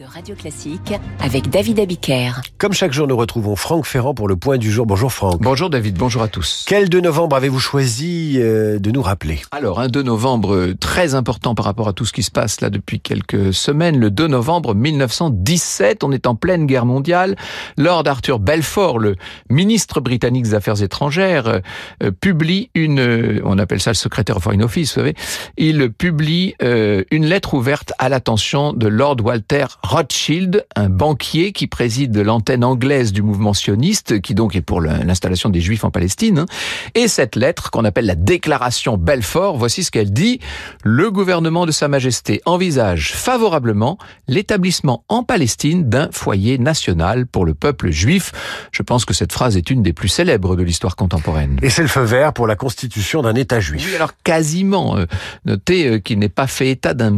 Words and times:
de 0.00 0.06
Radio 0.06 0.34
Classique 0.34 0.94
avec 1.22 1.50
David 1.50 1.78
Abiker. 1.78 2.30
Comme 2.56 2.72
chaque 2.72 2.92
jour, 2.92 3.06
nous 3.06 3.16
retrouvons 3.18 3.54
Franck 3.54 3.84
Ferrand 3.84 4.14
pour 4.14 4.28
le 4.28 4.36
point 4.36 4.56
du 4.56 4.70
jour. 4.70 4.86
Bonjour 4.86 5.12
Franck. 5.12 5.42
Bonjour 5.42 5.68
David, 5.68 5.98
bonjour 5.98 6.22
à 6.22 6.28
tous. 6.28 6.64
Quel 6.66 6.88
2 6.88 7.02
novembre 7.02 7.36
avez-vous 7.36 7.60
choisi 7.60 8.36
euh, 8.38 8.78
de 8.78 8.90
nous 8.90 9.02
rappeler? 9.02 9.42
Alors, 9.50 9.78
un 9.78 9.88
2 9.88 10.02
novembre 10.02 10.54
euh, 10.54 10.74
très 10.74 11.14
important 11.14 11.54
par 11.54 11.66
rapport 11.66 11.86
à 11.86 11.92
tout 11.92 12.06
ce 12.06 12.14
qui 12.14 12.22
se 12.22 12.30
passe 12.30 12.62
là 12.62 12.70
depuis 12.70 13.00
quelques 13.00 13.52
semaines. 13.52 13.98
Le 13.98 14.10
2 14.10 14.28
novembre 14.28 14.74
1917, 14.74 16.02
on 16.02 16.12
est 16.12 16.26
en 16.26 16.34
pleine 16.34 16.64
guerre 16.64 16.86
mondiale. 16.86 17.36
Lord 17.76 18.04
Arthur 18.06 18.38
Balfour, 18.38 19.00
le 19.00 19.16
ministre 19.50 20.00
britannique 20.00 20.44
des 20.44 20.54
Affaires 20.54 20.82
étrangères, 20.82 21.60
euh, 22.02 22.10
publie 22.10 22.70
une, 22.74 23.42
on 23.44 23.58
appelle 23.58 23.80
ça 23.80 23.90
le 23.90 23.96
secrétaire 23.96 24.38
of 24.38 24.44
Foreign 24.44 24.62
Office, 24.62 24.92
vous 24.94 25.00
savez, 25.00 25.14
il 25.58 25.90
publie 25.92 26.54
une 26.60 27.26
lettre 27.26 27.54
ouverte 27.54 27.92
à 27.98 28.08
l'attention 28.08 28.72
de 28.72 28.86
Lord 28.86 29.16
Walter 29.22 29.66
Rothschild, 29.90 30.64
un 30.76 30.88
banquier 30.88 31.50
qui 31.50 31.66
préside 31.66 32.16
l'antenne 32.16 32.62
anglaise 32.62 33.12
du 33.12 33.22
mouvement 33.22 33.54
sioniste, 33.54 34.20
qui 34.20 34.36
donc 34.36 34.54
est 34.54 34.60
pour 34.60 34.80
l'installation 34.80 35.48
des 35.48 35.60
Juifs 35.60 35.82
en 35.82 35.90
Palestine. 35.90 36.38
Hein. 36.38 36.46
Et 36.94 37.08
cette 37.08 37.34
lettre, 37.34 37.72
qu'on 37.72 37.84
appelle 37.84 38.06
la 38.06 38.14
déclaration 38.14 38.96
Belfort, 38.96 39.58
voici 39.58 39.82
ce 39.82 39.90
qu'elle 39.90 40.12
dit. 40.12 40.38
Le 40.84 41.10
gouvernement 41.10 41.66
de 41.66 41.72
Sa 41.72 41.88
Majesté 41.88 42.40
envisage 42.46 43.14
favorablement 43.14 43.98
l'établissement 44.28 45.02
en 45.08 45.24
Palestine 45.24 45.88
d'un 45.88 46.08
foyer 46.12 46.58
national 46.58 47.26
pour 47.26 47.44
le 47.44 47.54
peuple 47.54 47.90
juif. 47.90 48.30
Je 48.70 48.84
pense 48.84 49.04
que 49.04 49.12
cette 49.12 49.32
phrase 49.32 49.56
est 49.56 49.70
une 49.70 49.82
des 49.82 49.92
plus 49.92 50.08
célèbres 50.08 50.54
de 50.54 50.62
l'histoire 50.62 50.94
contemporaine. 50.94 51.58
Et 51.62 51.68
c'est 51.68 51.82
le 51.82 51.88
feu 51.88 52.02
vert 52.02 52.32
pour 52.32 52.46
la 52.46 52.54
constitution 52.54 53.22
d'un 53.22 53.34
État 53.34 53.58
juif. 53.58 53.84
Oui, 53.84 53.96
alors 53.96 54.12
quasiment. 54.22 54.96
Euh, 54.96 55.06
notez 55.46 55.88
euh, 55.88 55.98
qu'il 55.98 56.20
n'est 56.20 56.28
pas 56.28 56.46
fait 56.46 56.70
état 56.70 56.94
d'un... 56.94 57.10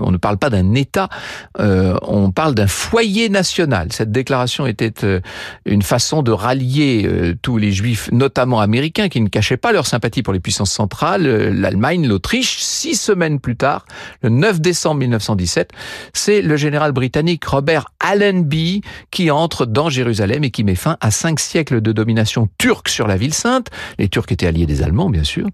On 0.00 0.12
ne 0.12 0.16
parle 0.18 0.38
pas 0.38 0.50
d'un 0.50 0.74
État, 0.74 1.08
euh, 1.58 1.69
on 2.02 2.30
parle 2.30 2.54
d'un 2.54 2.66
foyer 2.66 3.28
national. 3.28 3.92
Cette 3.92 4.12
déclaration 4.12 4.66
était 4.66 5.04
euh, 5.04 5.20
une 5.64 5.82
façon 5.82 6.22
de 6.22 6.32
rallier 6.32 7.04
euh, 7.06 7.34
tous 7.40 7.58
les 7.58 7.72
juifs, 7.72 8.10
notamment 8.12 8.60
américains, 8.60 9.08
qui 9.08 9.20
ne 9.20 9.28
cachaient 9.28 9.56
pas 9.56 9.72
leur 9.72 9.86
sympathie 9.86 10.22
pour 10.22 10.32
les 10.32 10.40
puissances 10.40 10.72
centrales, 10.72 11.22
l'Allemagne, 11.50 12.06
l'Autriche. 12.06 12.58
Six 12.58 12.94
semaines 12.94 13.40
plus 13.40 13.56
tard, 13.56 13.84
le 14.22 14.30
9 14.30 14.60
décembre 14.60 15.00
1917, 15.00 15.70
c'est 16.12 16.42
le 16.42 16.56
général 16.56 16.92
britannique 16.92 17.44
Robert 17.44 17.86
Allenby 18.00 18.82
qui 19.10 19.30
entre 19.30 19.66
dans 19.66 19.88
Jérusalem 19.88 20.44
et 20.44 20.50
qui 20.50 20.64
met 20.64 20.74
fin 20.74 20.96
à 21.00 21.10
cinq 21.10 21.40
siècles 21.40 21.80
de 21.80 21.92
domination 21.92 22.48
turque 22.58 22.88
sur 22.88 23.06
la 23.06 23.16
ville 23.16 23.34
sainte. 23.34 23.68
Les 23.98 24.08
Turcs 24.08 24.26
étaient 24.30 24.46
alliés 24.46 24.66
des 24.66 24.82
Allemands, 24.82 25.10
bien 25.10 25.24
sûr. 25.24 25.46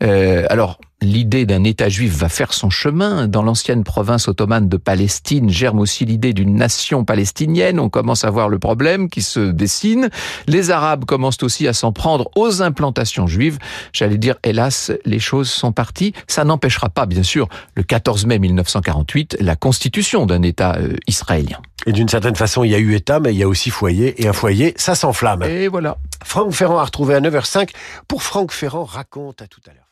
alors, 0.00 0.78
l'idée 1.02 1.46
d'un 1.46 1.64
État 1.64 1.88
juif 1.88 2.16
va 2.16 2.28
faire 2.28 2.52
son 2.52 2.70
chemin. 2.70 3.28
Dans 3.28 3.42
l'ancienne 3.42 3.84
province 3.84 4.28
ottomane 4.28 4.68
de 4.68 4.76
Palestine 4.76 5.50
germe 5.50 5.78
aussi 5.78 6.04
l'idée 6.04 6.32
d'une 6.32 6.54
nation 6.54 7.04
palestinienne. 7.04 7.78
On 7.78 7.88
commence 7.88 8.24
à 8.24 8.30
voir 8.30 8.48
le 8.48 8.58
problème 8.58 9.08
qui 9.08 9.22
se 9.22 9.40
dessine. 9.40 10.08
Les 10.46 10.70
Arabes 10.70 11.04
commencent 11.04 11.42
aussi 11.42 11.68
à 11.68 11.72
s'en 11.72 11.92
prendre 11.92 12.30
aux 12.34 12.62
implantations 12.62 13.26
juives. 13.26 13.58
J'allais 13.92 14.18
dire, 14.18 14.36
hélas, 14.42 14.92
les 15.04 15.20
choses 15.20 15.50
sont 15.50 15.72
parties. 15.72 16.12
Ça 16.26 16.44
n'empêchera 16.44 16.88
pas, 16.88 17.06
bien 17.06 17.22
sûr, 17.22 17.48
le 17.74 17.82
14 17.82 18.26
mai 18.26 18.38
1948, 18.38 19.38
la 19.40 19.56
constitution 19.56 20.26
d'un 20.26 20.42
État 20.42 20.76
euh, 20.78 20.94
israélien. 21.06 21.58
Et 21.86 21.92
d'une 21.92 22.08
certaine 22.08 22.34
façon, 22.34 22.64
il 22.64 22.72
y 22.72 22.74
a 22.74 22.78
eu 22.78 22.94
État, 22.94 23.20
mais 23.20 23.32
il 23.32 23.38
y 23.38 23.44
a 23.44 23.48
aussi 23.48 23.70
foyer. 23.70 24.20
Et 24.20 24.26
un 24.26 24.32
foyer, 24.32 24.74
ça 24.76 24.96
s'enflamme. 24.96 25.44
Et 25.44 25.68
voilà. 25.68 25.96
Franck 26.24 26.52
Ferrand 26.52 26.78
a 26.78 26.84
retrouvé 26.84 27.14
à 27.14 27.20
9h05 27.20 27.70
pour 28.08 28.24
Franck 28.24 28.52
Ferrand 28.52 28.84
raconte 28.84 29.40
à 29.40 29.46
tout 29.46 29.60
à 29.68 29.72
l'heure. 29.72 29.86